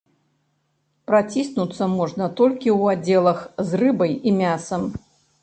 [1.11, 4.91] Праціснуцца можна толькі ў аддзелах з рыбай і мясам.